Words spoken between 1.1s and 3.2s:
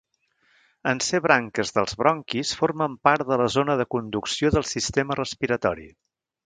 branques dels bronquis, formen